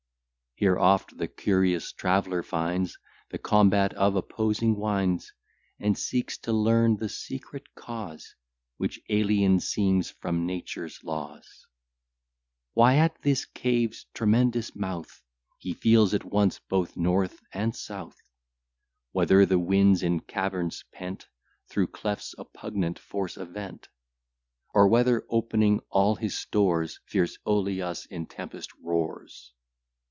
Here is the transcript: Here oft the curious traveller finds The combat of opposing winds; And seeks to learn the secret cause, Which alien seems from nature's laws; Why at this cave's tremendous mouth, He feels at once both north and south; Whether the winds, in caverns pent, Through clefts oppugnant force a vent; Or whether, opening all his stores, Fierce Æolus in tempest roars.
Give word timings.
Here 0.55 0.77
oft 0.77 1.17
the 1.17 1.27
curious 1.27 1.91
traveller 1.91 2.43
finds 2.43 2.95
The 3.31 3.39
combat 3.39 3.95
of 3.95 4.15
opposing 4.15 4.75
winds; 4.75 5.33
And 5.79 5.97
seeks 5.97 6.37
to 6.39 6.53
learn 6.53 6.97
the 6.97 7.09
secret 7.09 7.73
cause, 7.73 8.35
Which 8.77 9.01
alien 9.09 9.59
seems 9.59 10.11
from 10.11 10.45
nature's 10.45 11.03
laws; 11.03 11.65
Why 12.75 12.97
at 12.97 13.19
this 13.23 13.43
cave's 13.45 14.03
tremendous 14.13 14.75
mouth, 14.75 15.23
He 15.57 15.73
feels 15.73 16.13
at 16.13 16.25
once 16.25 16.59
both 16.59 16.95
north 16.95 17.41
and 17.51 17.75
south; 17.75 18.17
Whether 19.13 19.47
the 19.47 19.57
winds, 19.57 20.03
in 20.03 20.19
caverns 20.19 20.83
pent, 20.93 21.27
Through 21.69 21.87
clefts 21.87 22.35
oppugnant 22.37 22.99
force 22.99 23.35
a 23.35 23.45
vent; 23.45 23.87
Or 24.75 24.87
whether, 24.87 25.25
opening 25.27 25.79
all 25.89 26.13
his 26.17 26.37
stores, 26.37 26.99
Fierce 27.07 27.39
Æolus 27.47 28.05
in 28.11 28.27
tempest 28.27 28.69
roars. 28.79 29.53